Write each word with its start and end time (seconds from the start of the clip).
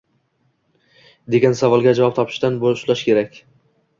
degan 1.35 1.53
savolga 1.59 1.93
javob 1.99 2.17
topishdan 2.21 2.57
boshlash 2.65 3.03
kerak. 3.11 3.37